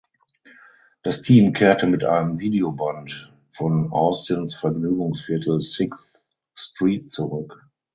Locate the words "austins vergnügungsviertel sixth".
3.91-6.11